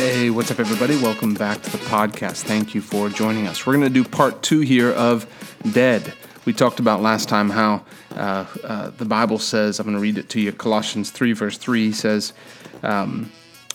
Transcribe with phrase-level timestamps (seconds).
[0.00, 0.96] Hey, what's up, everybody?
[0.96, 2.44] Welcome back to the podcast.
[2.44, 3.66] Thank you for joining us.
[3.66, 5.26] We're going to do part two here of
[5.72, 6.14] Dead.
[6.46, 10.16] We talked about last time how uh, uh, the Bible says, I'm going to read
[10.16, 10.52] it to you.
[10.52, 12.32] Colossians 3, verse 3 says,
[12.82, 13.30] um,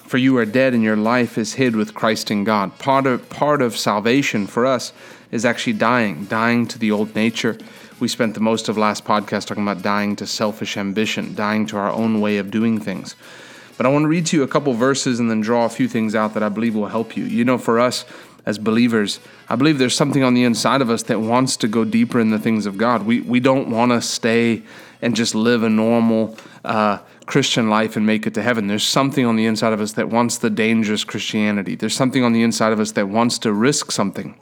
[0.08, 2.76] For you are dead, and your life is hid with Christ in God.
[2.80, 4.94] Part of, part of salvation for us
[5.30, 7.56] is actually dying, dying to the old nature.
[8.00, 11.78] We spent the most of last podcast talking about dying to selfish ambition, dying to
[11.78, 13.16] our own way of doing things.
[13.78, 15.88] But I want to read to you a couple verses and then draw a few
[15.88, 17.26] things out that I believe will help you.
[17.26, 18.06] You know, for us
[18.46, 21.84] as believers, I believe there's something on the inside of us that wants to go
[21.84, 23.06] deeper in the things of God.
[23.06, 24.64] We, we don't want to stay
[25.02, 28.68] and just live a normal uh, Christian life and make it to heaven.
[28.68, 31.76] There's something on the inside of us that wants the dangerous Christianity.
[31.76, 34.36] There's something on the inside of us that wants to risk something.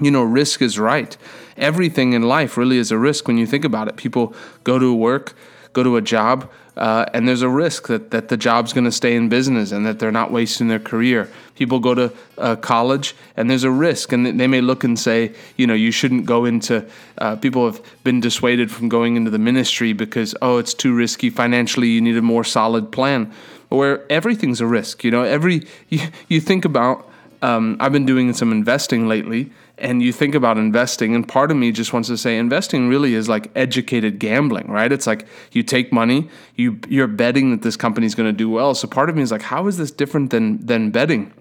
[0.00, 1.16] You know, risk is right.
[1.56, 3.96] Everything in life really is a risk when you think about it.
[3.96, 5.34] People go to work,
[5.76, 8.92] go to a job, uh, and there's a risk that, that the job's going to
[8.92, 11.28] stay in business and that they're not wasting their career.
[11.54, 15.34] People go to uh, college and there's a risk, and they may look and say,
[15.56, 16.84] you know, you shouldn't go into.
[17.18, 21.28] Uh, people have been dissuaded from going into the ministry because, oh, it's too risky
[21.30, 21.88] financially.
[21.88, 23.32] You need a more solid plan.
[23.68, 25.24] Where everything's a risk, you know.
[25.24, 27.10] Every you, you think about.
[27.42, 31.56] Um, I've been doing some investing lately, and you think about investing and part of
[31.56, 34.90] me just wants to say investing really is like educated gambling right?
[34.92, 38.74] It's like you take money you you're betting that this company's going to do well.
[38.74, 41.32] So part of me is like how is this different than than betting?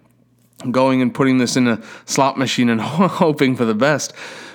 [0.72, 4.14] Going and putting this in a slot machine and hoping for the best.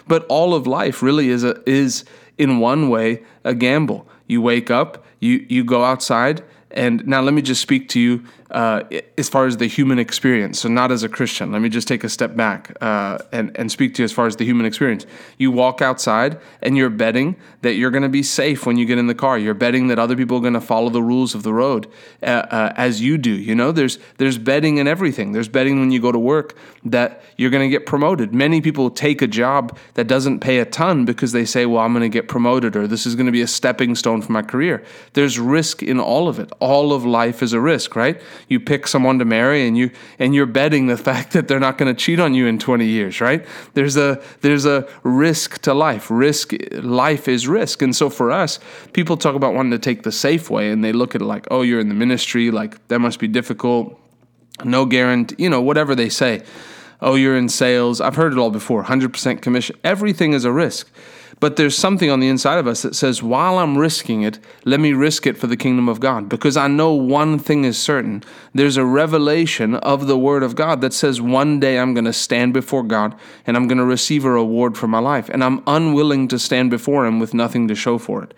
[0.09, 2.05] But all of life really is a is
[2.39, 4.07] in one way a gamble.
[4.27, 8.25] You wake up you you go outside and now let me just speak to you
[8.51, 8.83] uh,
[9.17, 10.61] as far as the human experience.
[10.61, 11.53] So not as a Christian.
[11.53, 14.27] Let me just take a step back uh, and and speak to you as far
[14.27, 15.07] as the human experience.
[15.39, 18.99] You walk outside and you're betting that you're going to be safe when you get
[18.99, 19.39] in the car.
[19.39, 21.89] You're betting that other people are going to follow the rules of the road
[22.23, 23.31] uh, uh, as you do.
[23.31, 25.33] You know, there's there's betting in everything.
[25.33, 28.35] There's betting when you go to work that you're going to get promoted.
[28.35, 31.93] Many people take a job that doesn't pay a ton because they say, "Well, I'm
[31.93, 34.43] going to get promoted," or "This is going to be a stepping stone for my
[34.43, 36.51] career." There's risk in all of it.
[36.61, 38.21] All of life is a risk, right?
[38.49, 41.79] You pick someone to marry and you and you're betting the fact that they're not
[41.79, 43.47] going to cheat on you in 20 years right?
[43.75, 46.11] There's a there's a risk to life.
[46.11, 47.83] Risk life is risk.
[47.83, 48.59] And so for us
[48.93, 51.47] people talk about wanting to take the safe way and they look at it like
[51.51, 53.99] oh you're in the ministry like that must be difficult.
[54.65, 56.43] No guarantee you know whatever they say.
[57.01, 58.01] Oh you're in sales.
[58.01, 59.77] I've heard it all before 100% commission.
[59.85, 60.91] Everything is a risk
[61.41, 64.79] but there's something on the inside of us that says, while I'm risking it, let
[64.79, 66.29] me risk it for the kingdom of God.
[66.29, 68.23] Because I know one thing is certain
[68.55, 72.13] there's a revelation of the word of God that says, one day I'm going to
[72.13, 73.15] stand before God
[73.47, 75.31] and I'm going to receive a reward for my life.
[75.31, 78.35] And I'm unwilling to stand before Him with nothing to show for it.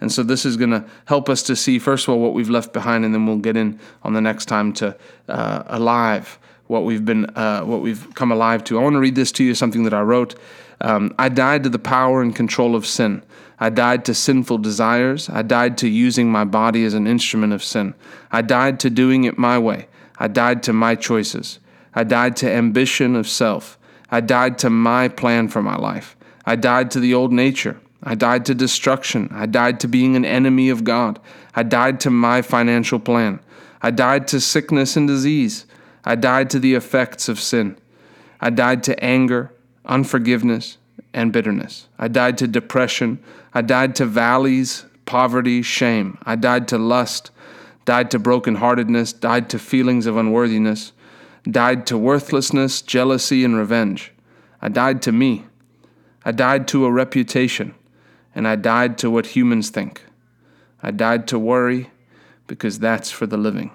[0.00, 2.50] And so this is going to help us to see, first of all, what we've
[2.50, 4.96] left behind, and then we'll get in on the next time to
[5.28, 8.78] uh, alive, what we've been, uh, what we've come alive to.
[8.78, 10.34] I want to read this to you, something that I wrote.
[10.80, 13.22] Um, I died to the power and control of sin.
[13.60, 15.28] I died to sinful desires.
[15.30, 17.94] I died to using my body as an instrument of sin.
[18.32, 19.88] I died to doing it my way.
[20.18, 21.60] I died to my choices.
[21.94, 23.78] I died to ambition of self.
[24.10, 26.16] I died to my plan for my life.
[26.44, 27.80] I died to the old nature.
[28.02, 29.28] I died to destruction.
[29.32, 31.18] I died to being an enemy of God.
[31.54, 33.40] I died to my financial plan.
[33.80, 35.66] I died to sickness and disease.
[36.04, 37.78] I died to the effects of sin.
[38.40, 39.52] I died to anger,
[39.86, 40.76] unforgiveness,
[41.12, 41.88] and bitterness.
[41.98, 43.18] I died to depression.
[43.54, 46.18] I died to valleys, poverty, shame.
[46.24, 47.30] I died to lust,
[47.84, 50.92] died to brokenheartedness, died to feelings of unworthiness,
[51.50, 54.12] died to worthlessness, jealousy, and revenge.
[54.60, 55.44] I died to me.
[56.24, 57.74] I died to a reputation,
[58.34, 60.04] and I died to what humans think.
[60.82, 61.90] I died to worry
[62.46, 63.70] because that's for the living.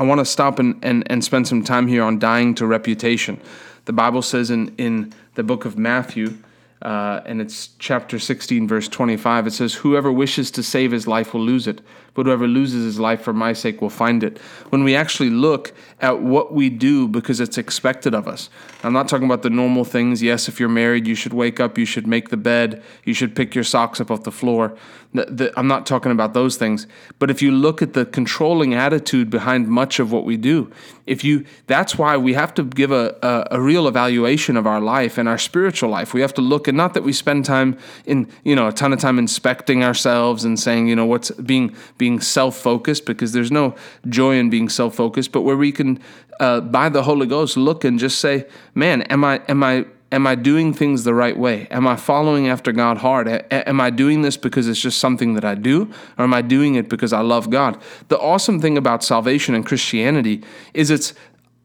[0.00, 3.38] I want to stop and, and, and spend some time here on dying to reputation.
[3.84, 6.38] The Bible says in, in the book of Matthew,
[6.80, 11.34] uh, and it's chapter 16, verse 25, it says, Whoever wishes to save his life
[11.34, 11.82] will lose it,
[12.14, 14.38] but whoever loses his life for my sake will find it.
[14.70, 18.50] When we actually look at what we do because it's expected of us,
[18.82, 20.22] I'm not talking about the normal things.
[20.22, 23.36] Yes, if you're married, you should wake up, you should make the bed, you should
[23.36, 24.76] pick your socks up off the floor.
[25.12, 26.86] The, the, I'm not talking about those things.
[27.18, 30.70] But if you look at the controlling attitude behind much of what we do,
[31.04, 34.80] if you, that's why we have to give a, a, a real evaluation of our
[34.80, 36.14] life and our spiritual life.
[36.14, 38.92] We have to look, and not that we spend time in, you know, a ton
[38.92, 43.74] of time inspecting ourselves and saying, you know, what's being being self-focused because there's no
[44.08, 46.00] joy in being self-focused, but where we can,
[46.40, 50.26] uh, by the Holy Ghost, look and just say, "Man, am I am I am
[50.26, 51.68] I doing things the right way?
[51.70, 53.28] Am I following after God hard?
[53.28, 56.42] A- am I doing this because it's just something that I do, or am I
[56.42, 57.76] doing it because I love God?"
[58.08, 60.42] The awesome thing about salvation and Christianity
[60.72, 61.12] is it's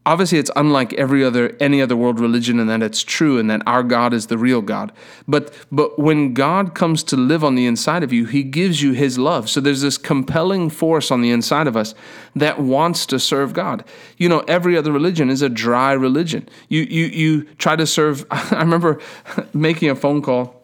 [0.06, 3.62] obviously it's unlike every other any other world religion in that it's true and that
[3.66, 4.92] our God is the real God.
[5.28, 8.94] But but when God comes to live on the inside of you, he gives you
[8.94, 9.50] his love.
[9.50, 11.96] So there's this compelling force on the inside of us
[12.36, 13.84] that wants to serve God.
[14.18, 16.48] You know, every other religion is a dry religion.
[16.70, 19.00] You you you try to serve I remember
[19.54, 20.62] making a phone call.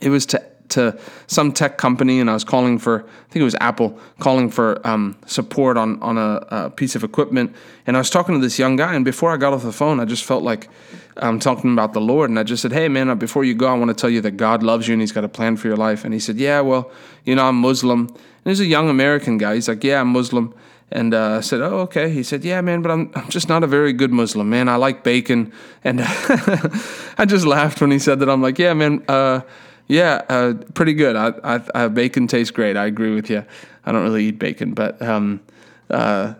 [0.00, 3.44] It was to to some tech company, and I was calling for, I think it
[3.44, 7.54] was Apple, calling for um, support on on a, a, piece of equipment.
[7.86, 10.00] And I was talking to this young guy, and before I got off the phone,
[10.00, 10.68] I just felt like
[11.16, 13.66] I'm talking about the Lord, and I just said, "Hey, man, uh, before you go,
[13.68, 15.68] I want to tell you that God loves you, and He's got a plan for
[15.68, 16.90] your life." And he said, "Yeah, well,
[17.24, 18.08] you know, I'm Muslim."
[18.42, 19.54] And he's a young American guy.
[19.54, 20.54] He's like, "Yeah, I'm Muslim."
[20.92, 23.62] And uh, I said, "Oh, okay." He said, "Yeah, man, but I'm I'm just not
[23.62, 24.68] a very good Muslim, man.
[24.68, 25.52] I like bacon."
[25.84, 26.00] And
[27.18, 28.28] I just laughed when he said that.
[28.28, 29.42] I'm like, "Yeah, man." Uh,
[29.86, 31.16] yeah, uh, pretty good.
[31.16, 32.76] I, I, I, bacon tastes great.
[32.76, 33.44] I agree with you.
[33.84, 35.40] I don't really eat bacon, but um,
[35.88, 36.34] uh,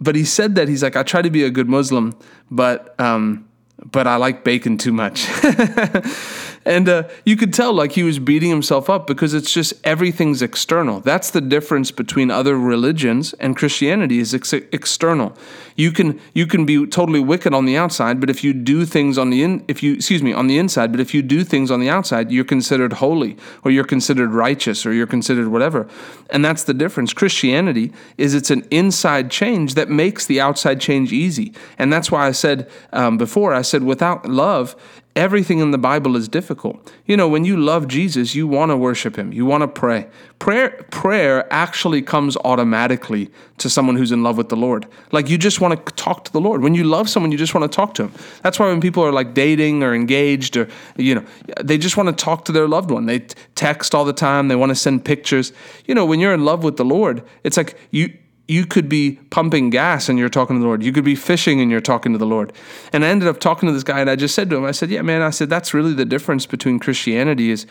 [0.00, 2.14] but he said that he's like I try to be a good Muslim,
[2.50, 3.48] but um,
[3.90, 5.26] but I like bacon too much.
[6.64, 10.42] and uh, you could tell like he was beating himself up because it's just everything's
[10.42, 11.00] external.
[11.00, 15.36] That's the difference between other religions and Christianity is ex- external.
[15.76, 19.16] You can you can be totally wicked on the outside, but if you do things
[19.16, 21.70] on the in if you excuse me on the inside, but if you do things
[21.70, 25.88] on the outside, you're considered holy or you're considered righteous or you're considered whatever.
[26.28, 27.14] And that's the difference.
[27.14, 31.54] Christianity is it's an inside change that makes the outside change easy.
[31.78, 34.76] And that's why I said um, before I said without love,
[35.16, 36.92] Everything in the Bible is difficult.
[37.04, 39.32] You know, when you love Jesus, you want to worship him.
[39.32, 40.06] You want to pray.
[40.38, 43.28] Prayer prayer actually comes automatically
[43.58, 44.86] to someone who's in love with the Lord.
[45.10, 46.62] Like you just want to talk to the Lord.
[46.62, 48.12] When you love someone, you just want to talk to him.
[48.42, 51.24] That's why when people are like dating or engaged or you know,
[51.60, 53.06] they just want to talk to their loved one.
[53.06, 53.20] They
[53.56, 55.52] text all the time, they want to send pictures.
[55.86, 58.16] You know, when you're in love with the Lord, it's like you
[58.50, 60.82] you could be pumping gas and you're talking to the Lord.
[60.82, 62.52] You could be fishing and you're talking to the Lord.
[62.92, 64.72] And I ended up talking to this guy and I just said to him, I
[64.72, 67.64] said, Yeah, man, I said, that's really the difference between Christianity is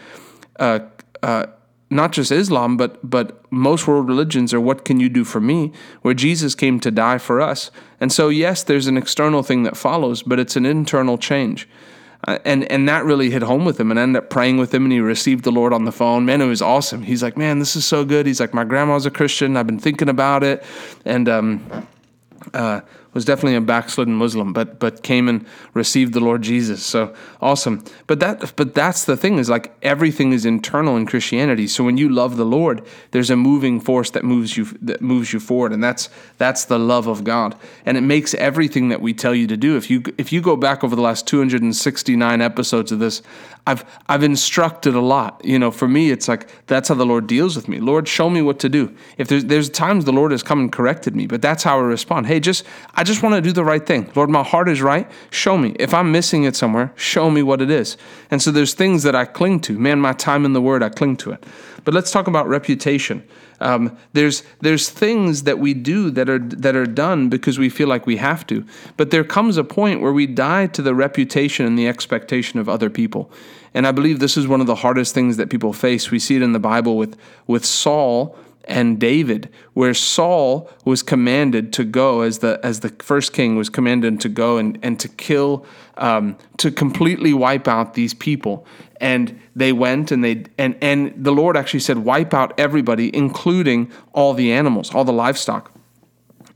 [0.58, 0.80] uh,
[1.22, 1.48] uh,
[1.90, 5.74] not just Islam, but but most world religions are what can you do for me,
[6.02, 7.72] where Jesus came to die for us.
[8.00, 11.68] And so yes, there's an external thing that follows, but it's an internal change.
[12.28, 14.74] Uh, and and that really hit home with him and I ended up praying with
[14.74, 16.26] him and he received the Lord on the phone.
[16.26, 17.04] Man, it was awesome.
[17.04, 18.26] He's like, man, this is so good.
[18.26, 19.56] He's like, my grandma's a Christian.
[19.56, 20.64] I've been thinking about it.
[21.06, 21.88] And um,
[22.54, 22.82] uh,
[23.14, 26.86] was definitely a backslidden Muslim, but but came and received the Lord Jesus.
[26.86, 27.84] So awesome.
[28.08, 31.68] But that but that's the thing is like everything is internal in Christianity.
[31.68, 35.34] So when you love the Lord, there's a moving force that moves you that moves
[35.34, 39.14] you forward, and that's that's the love of God, and it makes everything that we
[39.14, 39.76] tell you to do.
[39.76, 43.22] If you if you go back over the last 269 episodes of this,
[43.66, 45.42] I've I've instructed a lot.
[45.44, 47.80] You know, for me, it's like that's how the Lord deals with me.
[47.80, 48.96] Lord, show me what to do.
[49.18, 51.84] If there's there's times the Lord has come and corrected me, but that's how I
[51.84, 52.28] respond.
[52.28, 52.66] Hey, just
[53.00, 54.12] I just want to do the right thing.
[54.14, 55.10] Lord, my heart is right.
[55.32, 55.74] Show me.
[55.80, 57.96] If I'm missing it somewhere, show me what it is.
[58.30, 59.80] And so there's things that I cling to.
[59.80, 61.46] Man, my time in the Word, I cling to it.
[61.86, 63.26] But let's talk about reputation.
[63.62, 67.88] Um, there's there's things that we do that are that are done because we feel
[67.88, 68.66] like we have to.
[68.98, 72.68] But there comes a point where we die to the reputation and the expectation of
[72.68, 73.32] other people.
[73.74, 76.12] And I believe this is one of the hardest things that people face.
[76.12, 77.18] We see it in the Bible with
[77.48, 78.38] with Saul
[78.70, 83.70] and David, where Saul was commanded to go as the as the first king was
[83.70, 85.66] commanded to go and, and to kill
[85.98, 88.66] um, to completely wipe out these people.
[89.02, 93.92] And they went and they and and the Lord actually said, wipe out everybody, including
[94.14, 95.72] all the animals, all the livestock.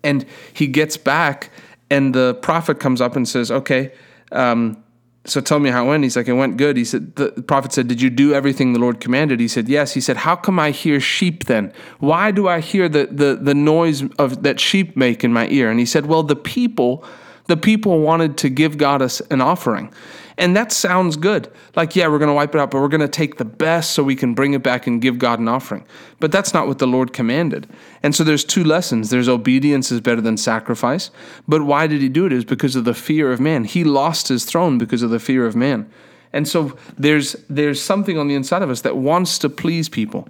[0.04, 1.50] And he gets back,
[1.90, 3.92] and the prophet comes up and says, okay.
[4.32, 4.83] Um,
[5.26, 6.04] so tell me how it went.
[6.04, 6.76] He's like, it went good.
[6.76, 9.40] He said, the prophet said, did you do everything the Lord commanded?
[9.40, 9.94] He said, yes.
[9.94, 11.72] He said, how come I hear sheep then?
[12.00, 15.72] Why do I hear the, the, the noise of that sheep make in my ear?
[15.72, 17.06] And he said, well, the people,
[17.46, 19.94] the people wanted to give God us an offering.
[20.38, 21.52] And that sounds good.
[21.76, 23.92] Like, yeah, we're going to wipe it out, but we're going to take the best
[23.92, 25.86] so we can bring it back and give God an offering.
[26.20, 27.68] But that's not what the Lord commanded.
[28.02, 29.10] And so there's two lessons.
[29.10, 31.12] There's obedience is better than sacrifice.
[31.48, 32.34] But why did he do it?
[32.34, 33.64] Is because of the fear of man.
[33.64, 35.90] He lost his throne because of the fear of man.
[36.34, 40.28] And so there's there's something on the inside of us that wants to please people.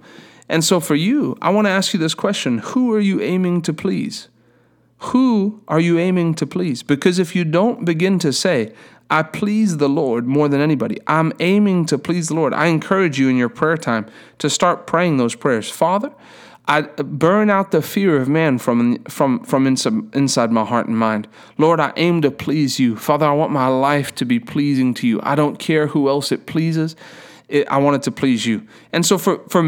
[0.48, 3.62] And so for you, I want to ask you this question, who are you aiming
[3.62, 4.28] to please?
[5.12, 6.82] Who are you aiming to please?
[6.82, 8.72] Because if you don't begin to say,
[9.10, 10.98] I please the Lord more than anybody.
[11.06, 12.54] I'm aiming to please the Lord.
[12.54, 14.06] I encourage you in your prayer time
[14.38, 15.70] to start praying those prayers.
[15.70, 16.12] Father,
[16.66, 19.66] I burn out the fear of man from from from
[20.14, 21.28] inside my heart and mind.
[21.58, 22.96] Lord, I aim to please you.
[22.96, 25.20] Father, I want my life to be pleasing to you.
[25.22, 26.96] I don't care who else it pleases.
[27.48, 28.66] It, I want it to please you.
[28.92, 29.60] And so for for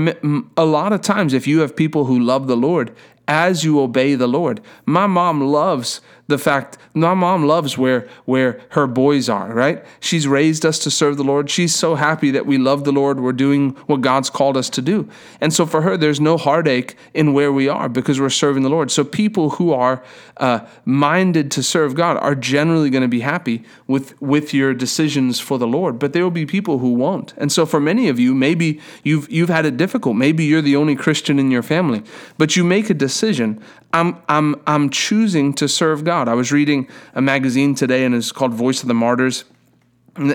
[0.56, 2.96] a lot of times if you have people who love the Lord
[3.28, 4.60] as you obey the Lord.
[4.84, 9.84] My mom loves the fact my mom loves where where her boys are right?
[10.00, 11.50] She's raised us to serve the lord.
[11.50, 13.20] She's so happy that we love the lord.
[13.20, 15.08] We're doing what god's called us to do.
[15.40, 18.68] And so for her there's no heartache in where we are because we're serving the
[18.68, 18.90] lord.
[18.90, 20.02] So people who are
[20.38, 25.40] uh, minded to serve god are generally going to be happy with with your decisions
[25.40, 27.34] for the lord but there will be people who won't.
[27.36, 30.16] And so for many of you maybe you've you've had it difficult.
[30.16, 32.02] Maybe you're the only christian in your family
[32.38, 33.62] but you make a decision.
[33.92, 36.15] I'm, I'm, I'm choosing to serve God.
[36.24, 39.44] I was reading a magazine today and it's called Voice of the Martyrs.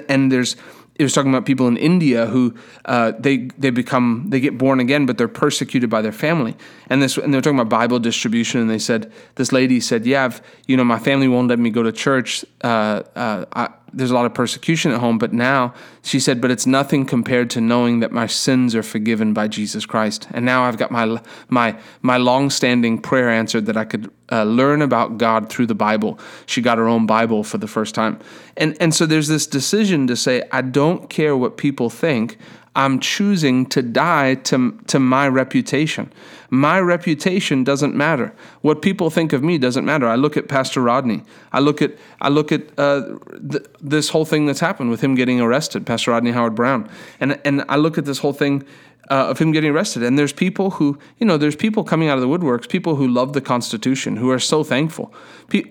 [0.07, 0.55] And, there's,
[0.95, 2.53] it was talking about people in India who
[2.85, 6.55] uh, they they become they get born again, but they're persecuted by their family.
[6.89, 8.61] And this and they're talking about Bible distribution.
[8.61, 10.31] And they said this lady said, "Yeah,
[10.67, 12.45] you know, my family won't let me go to church.
[12.63, 16.51] Uh, uh, I, there's a lot of persecution at home, but now she said, but
[16.51, 20.27] it's nothing compared to knowing that my sins are forgiven by Jesus Christ.
[20.31, 24.81] And now I've got my my my long-standing prayer answered that I could uh, learn
[24.81, 26.19] about God through the Bible.
[26.45, 28.19] She got her own Bible for the first time,
[28.57, 32.37] and and so there's this decision to say, I don't care what people think.
[32.73, 36.11] I'm choosing to die to, to my reputation.
[36.49, 38.33] My reputation doesn't matter.
[38.61, 40.07] What people think of me doesn't matter.
[40.07, 41.23] I look at Pastor Rodney.
[41.51, 43.17] I look at I look at uh,
[43.49, 47.39] th- this whole thing that's happened with him getting arrested, Pastor Rodney Howard Browne, and
[47.43, 48.65] and I look at this whole thing
[49.11, 50.03] uh, of him getting arrested.
[50.03, 53.07] And there's people who, you know, there's people coming out of the woodworks, people who
[53.07, 55.13] love the Constitution, who are so thankful.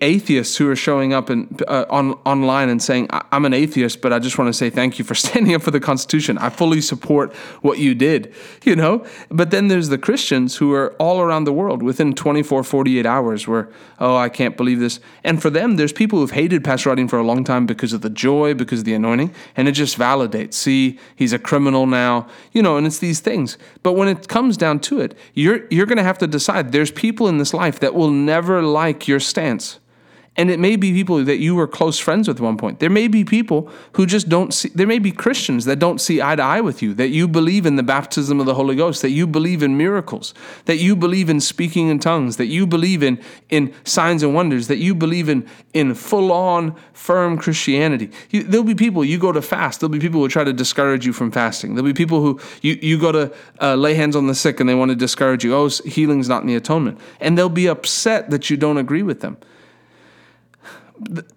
[0.03, 4.13] atheists who are showing up and uh, on online and saying, "I'm an atheist, but
[4.13, 6.39] I just want to say thank you for standing up for the Constitution.
[6.39, 8.33] I fully support what you did."
[8.65, 9.05] You know.
[9.31, 13.49] But then there's the Christians who are all around the world within 24, 48 hours,
[13.49, 17.09] where, "Oh, I can't believe this." And for them, there's people who've hated Pastor Rodney
[17.09, 19.99] for a long time because of the joy, because of the anointing, and it just
[19.99, 20.55] validates.
[20.55, 22.27] See, he's a criminal now.
[22.53, 23.59] You know, and it's these things.
[23.83, 26.91] But when it comes down to it, you're you're going to have to decide there's
[26.91, 29.80] people in this life that will never like your stance.
[30.41, 32.81] And it may be people that you were close friends with at one point.
[32.81, 36.23] There may be people who just don't see, there may be Christians that don't see
[36.23, 39.03] eye to eye with you, that you believe in the baptism of the Holy Ghost,
[39.03, 40.33] that you believe in miracles,
[40.65, 44.67] that you believe in speaking in tongues, that you believe in, in signs and wonders,
[44.69, 48.11] that you believe in, in full on, firm Christianity.
[48.31, 51.05] You, there'll be people, you go to fast, there'll be people who try to discourage
[51.05, 51.75] you from fasting.
[51.75, 53.31] There'll be people who, you, you go to
[53.61, 55.55] uh, lay hands on the sick and they want to discourage you.
[55.55, 56.99] Oh, healing's not in the atonement.
[57.21, 59.37] And they'll be upset that you don't agree with them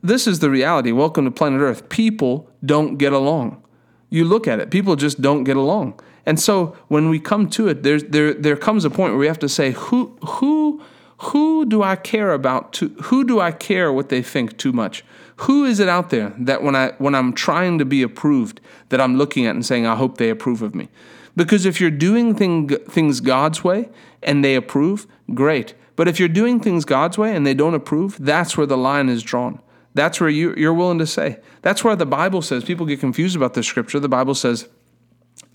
[0.02, 0.92] this is the reality.
[0.92, 1.90] Welcome to planet Earth.
[1.90, 3.64] People don't get along.
[4.10, 6.00] You look at it, people just don't get along.
[6.26, 9.28] And so when we come to it, there's, there, there comes a point where we
[9.28, 10.82] have to say, who, who,
[11.18, 12.74] who do I care about?
[12.74, 15.04] To, who do I care what they think too much?
[15.38, 19.02] Who is it out there that when, I, when I'm trying to be approved, that
[19.02, 20.90] I'm looking at and saying, I hope they approve of me?
[21.36, 23.90] Because if you're doing thing, things God's way
[24.22, 25.74] and they approve, great.
[25.96, 29.10] But if you're doing things God's way and they don't approve, that's where the line
[29.10, 29.62] is drawn.
[29.94, 31.40] That's where you, you're willing to say.
[31.62, 34.00] That's where the Bible says, people get confused about this scripture.
[34.00, 34.68] The Bible says,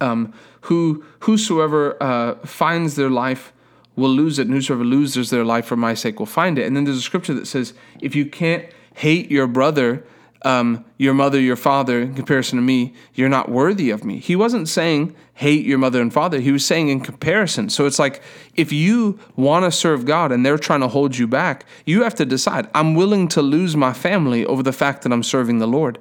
[0.01, 3.53] um, who whosoever uh, finds their life
[3.97, 6.67] will lose it, and whosoever loses their life for my sake will find it.
[6.67, 8.65] And then there's a scripture that says, if you can't
[8.95, 10.05] hate your brother,
[10.43, 14.19] um, your mother, your father, in comparison to me, you're not worthy of me.
[14.19, 16.41] He wasn't saying hate your mother and father.
[16.41, 17.71] He was saying in comparison.
[17.71, 18.23] So it's like
[18.57, 22.15] if you want to serve God and they're trying to hold you back, you have
[22.17, 25.69] to decide I'm willing to lose my family over the fact that I'm serving the
[25.69, 25.99] Lord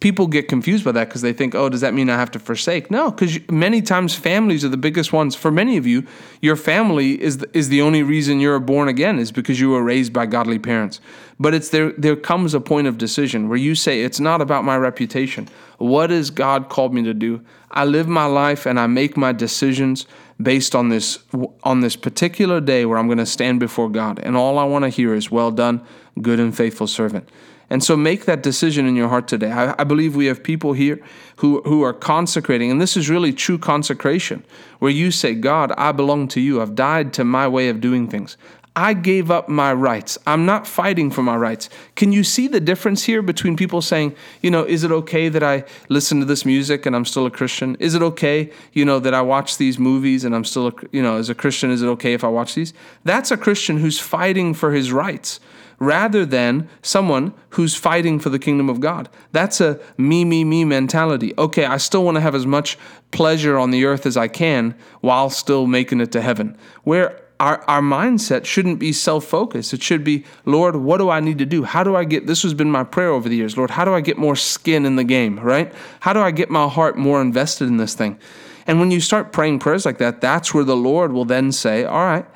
[0.00, 2.38] people get confused by that because they think, oh, does that mean I have to
[2.38, 2.90] forsake?
[2.90, 5.34] No, because many times families are the biggest ones.
[5.34, 6.06] For many of you,
[6.42, 9.82] your family is the, is the only reason you're born again is because you were
[9.82, 11.00] raised by godly parents.
[11.40, 11.92] But it's there.
[11.92, 15.48] There comes a point of decision where you say, it's not about my reputation.
[15.78, 17.42] What has God called me to do?
[17.70, 20.06] I live my life and I make my decisions
[20.40, 21.18] based on this
[21.62, 24.84] on this particular day where I'm going to stand before God, and all I want
[24.84, 25.80] to hear is, "Well done,
[26.20, 27.28] good and faithful servant."
[27.70, 29.50] And so make that decision in your heart today.
[29.50, 31.00] I, I, believe we have people here
[31.36, 34.44] who, who are consecrating, and this is really true consecration,
[34.78, 36.60] where you say, God, I belong to you.
[36.60, 38.36] I've died to my way of doing things.
[38.76, 40.18] I gave up my rights.
[40.26, 41.70] I'm not fighting for my rights.
[41.94, 45.44] Can you see the difference here between people saying, you know, is it okay that
[45.44, 47.76] I listen to this music and I'm still a Christian?
[47.78, 51.02] Is it okay, you know, that I watch these movies and I'm still, a, you
[51.02, 52.74] know, as a Christian, is it okay if I watch these?
[53.04, 55.38] That's a Christian who's fighting for his rights
[55.78, 59.08] rather than someone who's fighting for the kingdom of God.
[59.32, 61.32] That's a me, me, me mentality.
[61.38, 62.78] Okay, I still want to have as much
[63.12, 66.56] pleasure on the earth as I can while still making it to heaven.
[66.82, 69.72] Where our, our mindset shouldn't be self focused.
[69.72, 71.64] It should be, Lord, what do I need to do?
[71.64, 73.94] How do I get, this has been my prayer over the years, Lord, how do
[73.94, 75.72] I get more skin in the game, right?
[76.00, 78.18] How do I get my heart more invested in this thing?
[78.66, 81.84] And when you start praying prayers like that, that's where the Lord will then say,
[81.84, 82.26] All right,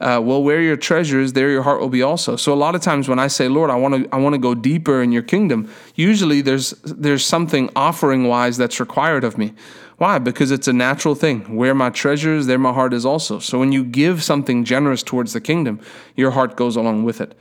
[0.00, 2.36] uh, well, where your treasure is, there your heart will be also.
[2.36, 4.38] So a lot of times when I say, Lord, I want to, I want to
[4.38, 9.54] go deeper in your kingdom, usually there's, there's something offering wise that's required of me.
[9.96, 10.18] Why?
[10.18, 11.56] Because it's a natural thing.
[11.56, 13.40] Where my treasure is, there my heart is also.
[13.40, 15.80] So when you give something generous towards the kingdom,
[16.14, 17.34] your heart goes along with it.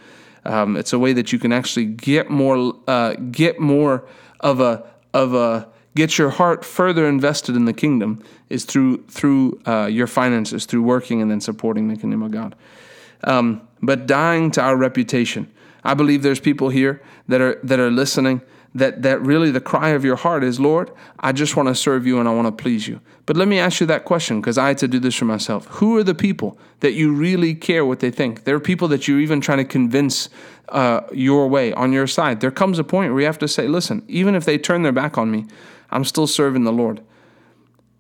[0.44, 4.08] Um, it's a way that you can actually get more, uh, get more
[4.40, 4.84] of a,
[5.14, 10.08] of a, get your heart further invested in the kingdom is through through uh, your
[10.08, 12.56] finances, through working and then supporting the kingdom of God.
[13.24, 15.52] Um, but dying to our reputation.
[15.84, 18.42] I believe there's people here that are that are listening
[18.76, 22.06] that that really the cry of your heart is, Lord, I just want to serve
[22.06, 23.02] you and I want to please you.
[23.26, 25.66] But let me ask you that question because I had to do this for myself.
[25.80, 28.44] Who are the people that you really care what they think?
[28.44, 30.30] There are people that you're even trying to convince
[30.70, 32.40] uh, your way on your side.
[32.40, 34.92] There comes a point where you have to say, listen, even if they turn their
[34.92, 35.46] back on me,
[35.92, 37.02] I'm still serving the Lord.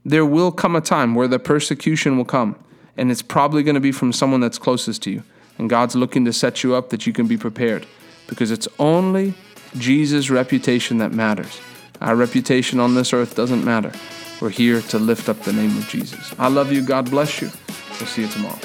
[0.05, 2.55] There will come a time where the persecution will come,
[2.95, 5.23] and it's probably going to be from someone that's closest to you.
[5.57, 7.85] And God's looking to set you up that you can be prepared
[8.27, 9.33] because it's only
[9.77, 11.59] Jesus' reputation that matters.
[11.99, 13.91] Our reputation on this earth doesn't matter.
[14.39, 16.33] We're here to lift up the name of Jesus.
[16.37, 16.83] I love you.
[16.83, 17.49] God bless you.
[17.99, 18.59] We'll see you tomorrow.